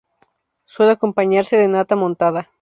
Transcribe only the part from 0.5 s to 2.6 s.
Suele acompañarse de nata montada.